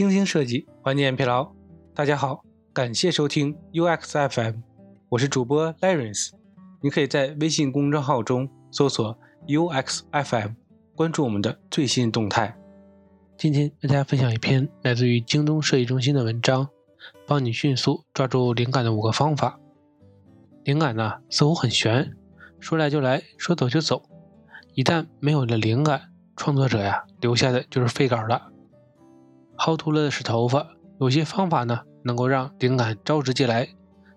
[0.00, 1.52] 精心设计，缓解疲劳。
[1.94, 4.62] 大家好，感谢收听 UXFM，
[5.10, 6.30] 我是主播 Lawrence。
[6.80, 10.54] 你可以在微信公众号中搜索 UXFM，
[10.94, 12.56] 关注我们的最新动态。
[13.36, 16.66] 今天为大家分享一篇来自于京东设计中心的文章，
[17.26, 19.60] 帮你迅速抓住灵感的五个方法。
[20.64, 22.16] 灵感呢，似乎很玄，
[22.58, 24.02] 说来就来，说走就走。
[24.72, 28.49] 一旦没有了灵感，创作者呀，留下的就是废稿了。
[29.60, 30.68] 薅秃了的是头发。
[30.98, 33.68] 有些方法呢，能够让灵感招之即来，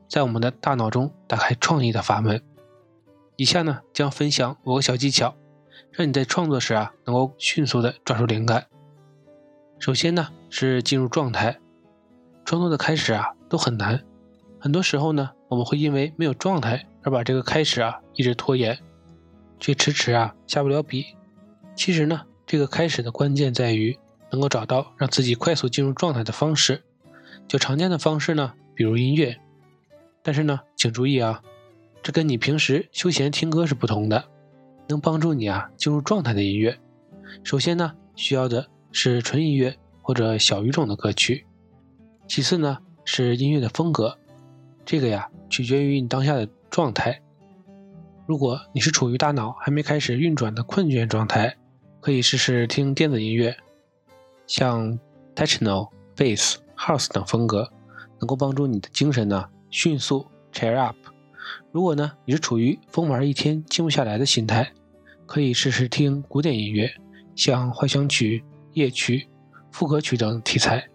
[0.07, 2.41] 在我们的大脑中打开创意的阀门。
[3.35, 5.35] 以下呢，将分享五个小技巧，
[5.91, 8.67] 让你在创作时啊，能够迅速的抓住灵感。
[9.79, 11.59] 首先呢，是进入状态。
[12.45, 14.01] 创作的开始啊，都很难。
[14.61, 18.79] 很多时候呢，我们会因为没有状态而把这个开始啊一直拖延，
[19.59, 21.05] 却迟迟啊下不了笔。
[21.75, 23.97] 其实呢，这个开始的关键在于
[24.33, 26.83] 能够找到让自己快速进入状态的方式。
[27.47, 29.37] 较常见的方式呢，比如音乐。
[30.23, 31.41] 但是呢，请注意啊，
[32.01, 34.25] 这跟你平时休闲听歌是不同的。
[34.87, 36.77] 能帮助你啊进入状态的音乐，
[37.43, 41.45] 首先呢，需要的是纯音乐或者小语种的歌曲。
[42.27, 44.17] 其次呢，是音乐的风格。
[44.83, 47.21] 这个呀，取决于你当下的状态。
[48.25, 51.55] 如果你是处于大脑还没开始运转的困倦状态，
[52.01, 53.55] 可以试试听电子音乐，
[54.47, 54.97] 像
[55.35, 57.71] techno、bass、house 等风格，
[58.19, 60.95] 能够帮助你的精神呢迅速 cheer up。
[61.71, 64.71] 如果呢你是处于疯玩一天静不下来的心态，
[65.25, 66.93] 可以试试听古典音乐，
[67.35, 69.27] 像幻想曲、夜曲、
[69.71, 70.87] 副歌曲等题材，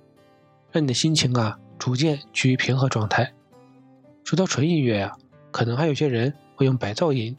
[0.71, 3.33] 让你的心情啊逐渐趋于平和状态。
[4.25, 5.17] 说到纯音乐呀，
[5.51, 6.35] 可能还有些人。
[6.59, 7.37] 会用白噪音，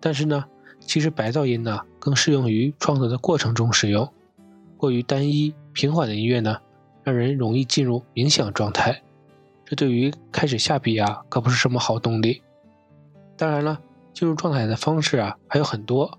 [0.00, 0.44] 但是呢，
[0.80, 4.12] 其实白噪音呢更适用于创作的过程中使用。
[4.82, 6.58] 过于单一平缓的音乐呢，
[7.04, 9.00] 让人容易进入冥想状态，
[9.64, 12.42] 这对于开始下笔啊可不是什么好动力。
[13.36, 13.80] 当然了，
[14.12, 16.18] 进入状态的方式啊还有很多，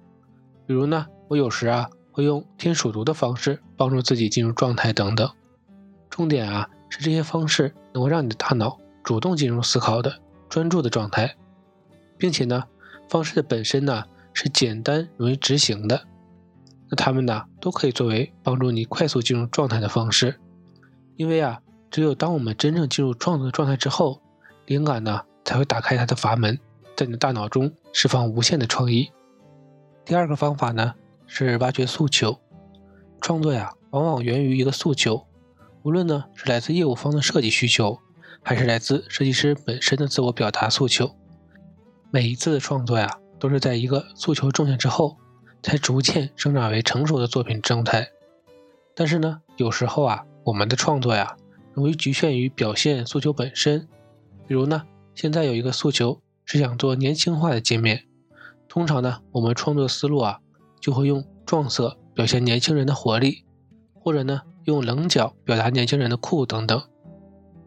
[0.65, 5.29] 比如呢，我有时啊会用听数独的方式帮助自己进入状态等等。
[6.09, 11.35] 重点啊是这些方式能够让你的大脑主动进入思考的专注的状态。
[12.17, 12.63] 并且呢，
[13.09, 16.07] 方式的本身呢是简单容易执行的，
[16.93, 20.39] 那它们呢都可以作为帮助你快速进入状态的方式。
[21.15, 21.59] 因为啊，
[21.89, 24.21] 只有当我们真正进入创作的状态之后，
[24.67, 26.59] 灵感呢才会打开它的阀门，
[26.95, 29.11] 在你的大脑中释放无限的创意。
[30.05, 30.93] 第二个方法呢
[31.25, 32.39] 是挖掘诉求。
[33.19, 35.25] 创作呀，往往源于一个诉求，
[35.81, 37.97] 无论呢是来自业务方的设计需求，
[38.43, 41.15] 还是来自设计师本身的自我表达诉求。
[42.11, 45.17] 每一次的创作呀，都是在一个诉求种下之后，
[45.63, 48.09] 才逐渐生长为成熟的作品状态。
[48.93, 51.35] 但是呢，有时候啊，我们的创作呀，
[51.73, 53.87] 容易局限于表现诉求本身。
[54.45, 54.83] 比如呢，
[55.15, 58.05] 现在有一个诉求是想做年轻化的界面，
[58.67, 60.41] 通常呢，我们创作思路啊，
[60.79, 63.45] 就会用撞色表现年轻人的活力，
[63.95, 66.83] 或者呢，用棱角表达年轻人的酷等等。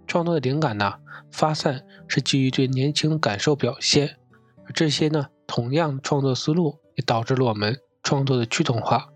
[0.07, 0.95] 创作的灵感呢，
[1.33, 4.17] 发散是基于对年轻感受表现。
[4.65, 9.09] 而这些呢，同样创作思路也导致了我们创作的趋同化。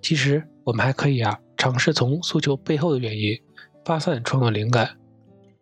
[0.00, 3.38] 其实，我们还可以啊，尝试从诉求背后的原因
[3.84, 4.96] 发散创作灵感。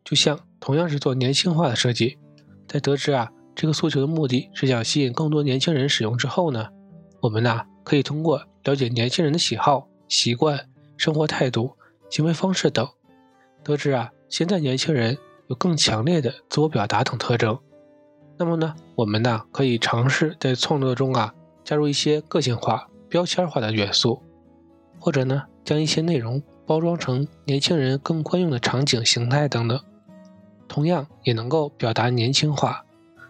[0.05, 2.17] 就像同样是做年轻化的设计，
[2.69, 6.69] 在得知啊这个诉求的目的是想吸引更多年轻人使用之后呢，
[7.23, 11.73] 我们呢可以通过了解年轻人的喜好、习惯、生活态度、
[12.09, 12.89] 行为方式等，
[13.65, 17.59] 得知啊现在年轻人有更强烈的自我表达等特征。
[18.37, 21.35] 那么呢，我们呢可以尝试在创作中啊
[21.69, 24.23] 加入一些个性化、标签化的元素，
[24.99, 29.79] 或者呢将一些内容包装成年轻人更惯用的场景、形态等等，
[30.67, 32.87] 同样也能够表达年轻化。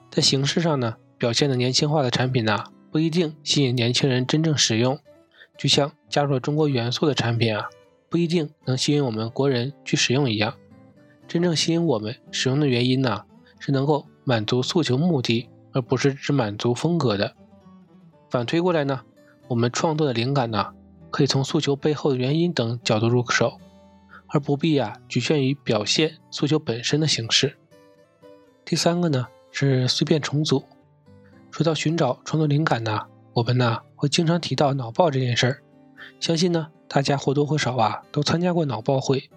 [0.08, 2.62] 在形式上呢，表现的年轻化的产品呢
[2.92, 5.00] 不一定吸引年轻人真正使用，
[5.56, 7.68] 就像加入了中国元素的产品啊
[8.08, 10.54] 不一定能吸引我们国人去使用一样。
[11.26, 13.24] 真正吸引我们使用的原因呢
[13.58, 14.06] 是能够。
[14.24, 17.34] 满足诉求目的，而不是只满足风格的。
[18.30, 19.02] 反推过来呢，
[19.48, 20.74] 我们创作的灵感呢，
[21.10, 23.58] 可以从诉求背后的原因等角度入手，
[24.26, 27.56] 而不必呀局限于表现诉求本身的形式。
[28.64, 30.64] 第三个呢是碎片重组。
[31.50, 35.62] 说到寻找创作灵感呢，我们呢会经常提到脑爆这件事儿。
[36.20, 39.30] 相信呢大家或多或少啊都参加过脑爆会，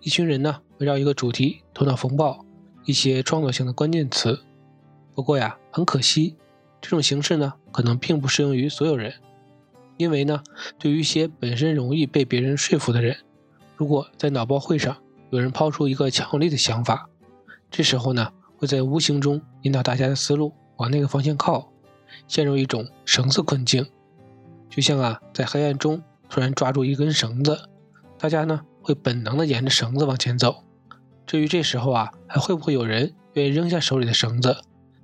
[0.00, 2.44] 一群人呢围绕一个主题头脑风暴。
[2.86, 4.40] 一些创作性的关键词，
[5.14, 6.34] 不过呀，很可惜，
[6.80, 9.14] 这种形式呢，可能并不适用于所有人，
[9.96, 10.42] 因为呢，
[10.78, 13.16] 对于一些本身容易被别人说服的人，
[13.76, 14.96] 如果在脑报会上
[15.30, 17.08] 有人抛出一个强有力的想法，
[17.70, 21.70] 这时候呢，会在无形中引导大家的思路往那个方向靠，
[22.26, 23.86] 陷入一种绳子困境，
[24.68, 27.68] 就像啊，在黑暗中突然抓住一根绳子，
[28.18, 30.64] 大家呢会本能的沿着绳子往前走。
[31.26, 34.56] 至于这时候啊，还会不会有人愿意扔下手里的绳子，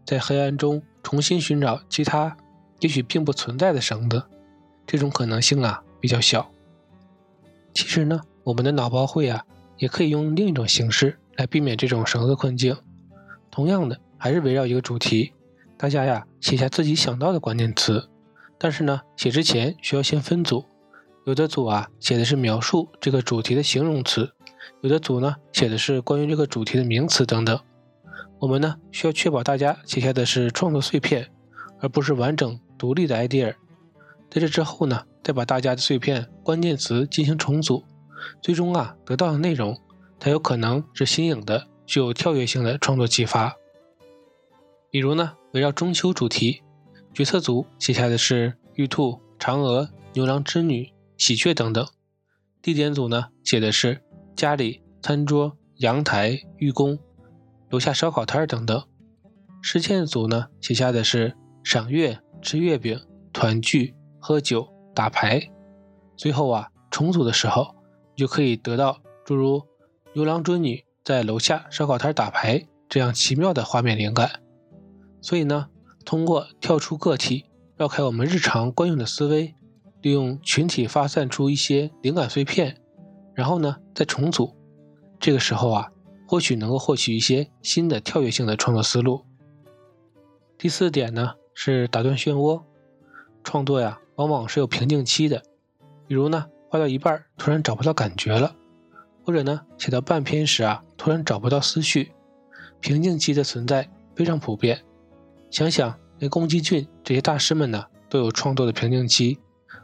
[0.05, 2.37] 在黑暗中重新寻找其他
[2.81, 4.25] 也许并不存在的绳子？
[4.85, 6.51] 这种可能性啊比较小。
[7.73, 9.45] 其实呢，我们的脑包会啊，
[9.79, 12.77] 也可以用另一种形式来避免这种绳子困境。
[13.53, 15.33] 同样的，还是围绕一个主题，
[15.77, 18.09] 大家呀写下自己想到的关键词。
[18.59, 20.65] 但是呢，写之前需要先分组，
[21.25, 24.33] 有的组啊写的是描述这个主题的形容词，
[24.81, 27.57] 有的组呢写的是关于这个主题的名词等等。
[28.39, 31.31] 我们呢需要确保大家写下的是创作碎片，
[31.81, 33.55] 而不是完整独立的 idea。
[34.31, 37.85] 在这之后呢，再把大家的碎片关键词进行重组，
[38.43, 39.81] 最终啊得到的内容，
[40.21, 43.57] 才有可能是新颖的、具有跳跃性的创作启发。
[44.91, 46.63] 比如呢，围绕中秋主题，
[47.15, 51.85] 角色组写下的是玉兔、嫦娥、牛郎织女、喜鹊等等；
[52.61, 54.03] 地点组呢写的是
[54.35, 56.99] 家里、餐桌、阳台、浴宫、
[57.77, 58.85] 楼下烧烤摊等等；
[59.61, 62.99] 事件组呢写下的是赏月、吃月饼、
[63.35, 63.95] 团聚。
[64.19, 65.53] 喝酒、打牌，
[66.17, 67.77] 最后啊，重组的时候，
[68.15, 69.63] 你就可以得到诸如
[70.15, 74.41] 牛郎织女在楼下烧烤摊打牌这样奇妙的画面灵感。
[75.21, 75.69] 所以呢，
[76.07, 77.45] 通过跳出个体，
[77.77, 79.55] 绕开我们日常惯用的思维，
[80.01, 82.81] 利用群体发散出一些灵感碎片，
[83.35, 84.57] 然后呢再重组，
[85.21, 85.93] 这个时候啊，
[86.27, 89.25] 或许能够获取一些新的跳跃性的创作思路。
[90.59, 92.63] 第四点呢，是打断漩涡
[93.45, 94.01] 创作呀。
[94.17, 95.43] 往往是有瓶颈期的，
[96.07, 98.57] 比如呢，画到一半突然找不到感觉了，
[99.23, 102.13] 或者呢，写到半篇时啊，突然找不到思绪。
[102.81, 104.83] 瓶颈期的存在非常普遍，
[105.51, 109.39] 想想连宫崎骏这些大师们呢，都有创作的瓶颈期，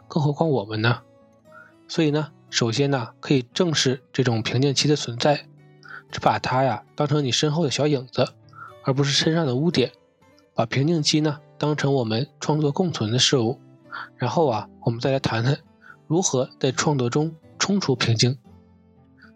[0.09, 1.03] 更何况我们呢？
[1.87, 5.47] 所以呢，首先呢，可以正视这种瓶颈期的存在，
[6.13, 8.29] 只把它呀当成你身后的小影子，
[8.85, 9.91] 而不是身上的污点，
[10.55, 13.59] 把瓶颈期呢当成我们创作共存的事物。
[14.17, 15.59] 然后啊，我们再来谈谈
[16.07, 18.39] 如何在创作中冲出瓶颈。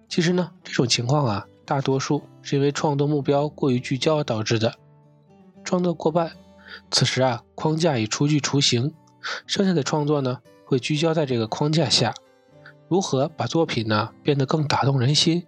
[0.08, 4.75] 其实呢，这种情况啊，大多数是因为创作目标过于聚焦导致的。
[5.64, 6.32] 创作过半，
[6.90, 8.94] 此时啊，框架已初具雏形，
[9.46, 12.14] 剩下的创作呢，会聚焦在这个框架下，
[12.88, 15.46] 如何把作品呢变得更打动人心。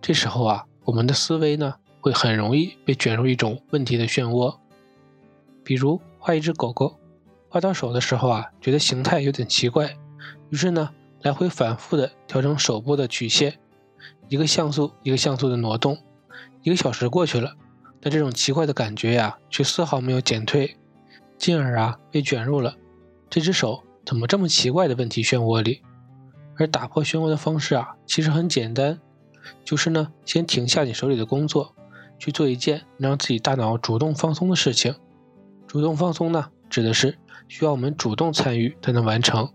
[0.00, 4.56] 这时候啊，我们的思维呢，会很容易被卷入一种问题的漩涡，
[5.62, 6.96] 比如画一只狗狗。
[7.48, 9.96] 画到手的时候啊，觉得形态有点奇怪，
[10.50, 10.90] 于是呢，
[11.22, 13.58] 来回反复的调整手部的曲线，
[14.28, 15.98] 一个像素一个像素的挪动。
[16.62, 17.54] 一个小时过去了，
[18.00, 20.76] 但这种奇怪的感觉呀，却丝毫没有减退，
[21.36, 22.76] 进而啊，被卷入了
[23.28, 25.82] 这只手怎么这么奇怪的问题漩涡里。
[26.56, 29.00] 而打破漩涡的方式啊，其实很简单，
[29.64, 31.74] 就是呢，先停下你手里的工作，
[32.18, 34.94] 去做一件能让自己大脑主动放松的事情。
[35.66, 37.18] 主动放松呢，指的是。
[37.48, 39.46] 需要我们主动参与才能完成，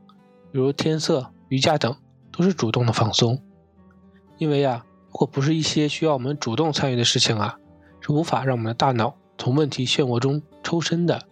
[0.51, 1.95] 比如天色、瑜伽等，
[2.29, 3.41] 都是主动的放松。
[4.37, 7.57] 因为啊，如果不是一些需要我们主动参与的事情啊，
[8.01, 11.25] 是无法让我们的大脑从问题漩涡中抽身的。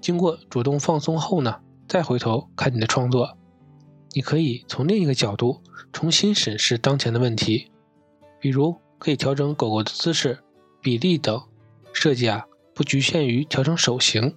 [0.00, 3.38] 经过主动放松后呢，再回头看你的创作，
[4.12, 5.62] 你可以从另一个角度
[5.92, 7.70] 重新审视当前的问题，
[8.40, 10.38] 比如可以调整狗狗的姿势、
[10.80, 11.42] 比例等，
[11.92, 14.34] 设计啊不局限于调整手型。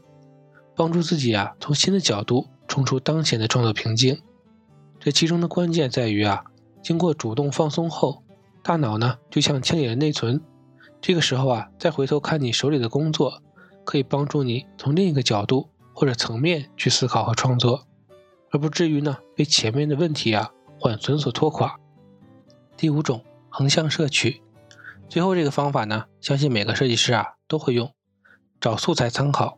[0.75, 4.19] 帮助自己啊，从新的角度冲出当前的创作瓶颈。
[4.99, 6.43] 这其中的关键在于啊，
[6.81, 8.23] 经过主动放松后，
[8.63, 10.41] 大脑呢就像清理了内存。
[11.01, 13.41] 这个时候啊，再回头看你手里的工作，
[13.83, 17.85] 可以帮助你从另一个角度或者层面去思考和创作，
[18.51, 21.79] 而不至于呢被前面的问题啊缓存所拖垮。
[22.77, 24.41] 第五种横向摄取，
[25.07, 27.93] 最后这个方法呢，相信每个设计师啊都会用，
[28.59, 29.57] 找素材参考。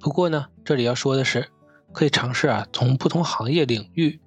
[0.00, 1.48] 不过呢，这里要说的是，
[1.92, 4.20] 可以尝试啊，从不同行业领域、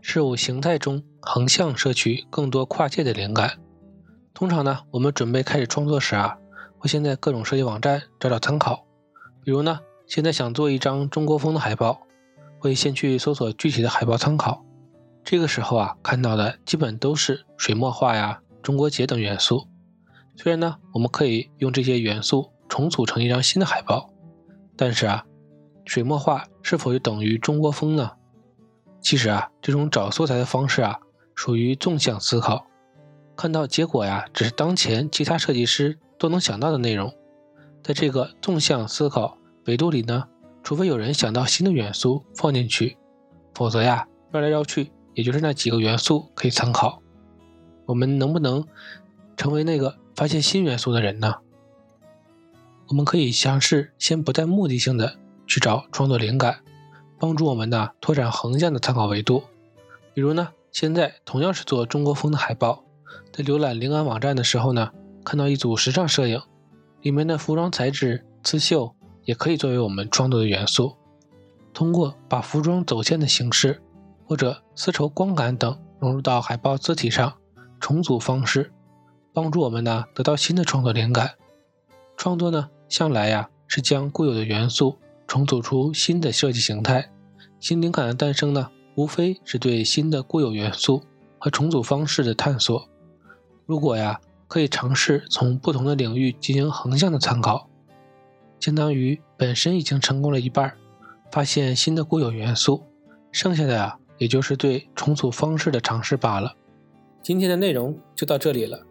[0.00, 3.58] 事物形态中横向摄取更多跨界的灵感。
[4.34, 6.36] 通常呢，我们准备开始创作时啊，
[6.78, 8.84] 会先在各种设计网站找找参考。
[9.44, 12.02] 比如呢，现在想做一张中国风的海报，
[12.62, 14.64] 会先去搜索具体的海报参考。
[15.24, 19.66] 这个时候啊，看到的基本都是水墨画呀、中国结等元素。
[20.36, 24.08] 虽然呢，我们可以用这些元素重组成一张新的海报。
[24.76, 25.24] 但是啊，
[25.84, 28.12] 水墨画是否就等于中国风呢？
[29.00, 31.00] 其实啊，这种找素材的方式啊，
[31.34, 32.64] 属于纵向思考，
[33.36, 37.12] 看到结果呀，只是当前其他设计师都能想到的内容。
[37.82, 40.28] 在这个纵向思考维度里呢，
[40.62, 42.96] 除非有人想到新的元素放进去，
[43.54, 47.02] 否则呀，绕来绕去也就是那几个元素可以参考。
[47.86, 48.64] 我们能不能
[49.36, 51.34] 成为那个发现新元素的人呢？
[52.88, 55.16] 我们可以尝试先不带目的性的
[55.46, 56.60] 去找创作灵感，
[57.18, 59.44] 帮助我们呢拓展横向的参考维度。
[60.14, 62.84] 比如呢，现在同样是做中国风的海报，
[63.32, 64.92] 在浏览灵感网站的时候呢，
[65.24, 66.40] 看到一组时尚摄影。
[67.00, 70.96] 里面的服装材质刺绣也可以作为我们创作的元素。
[71.72, 73.80] 通过把服装走线的形式
[74.26, 77.32] 或者丝绸光感等融入到海报字体上，
[77.80, 78.72] 重组方式，
[79.32, 81.32] 帮助我们呢得到新的创作灵感。
[82.16, 87.10] 创作呢向来呀是将固有的元素重组出新的设计形态。
[87.58, 91.02] 新灵感的诞生呢，无非是对新的固有元素
[91.38, 92.88] 和重组方式的探索。
[93.66, 94.20] 如果呀。
[94.48, 97.70] 可以尝试从不同的领域进行横向的参考，
[98.62, 100.72] 相当于本身已经成功了一半，
[101.32, 102.84] 发现新的固有元素，
[103.32, 106.54] 剩下的啊，也就是对重组方式的尝试罢了。
[107.20, 108.86] 今天的内容就到这里了，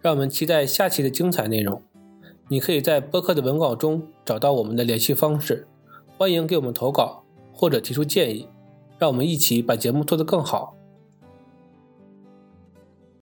[0.00, 1.82] 让我们期待下期的精彩内容。
[2.46, 5.66] 你可以在播客的文稿中找到我们的联系方式，
[6.16, 8.48] 欢迎给我们投稿或者提出建议，
[8.96, 10.75] 让我们一起把节目做得更好。